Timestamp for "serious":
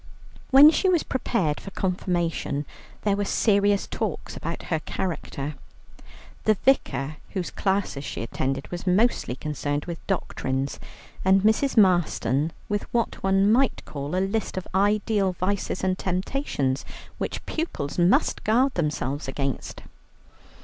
3.23-3.85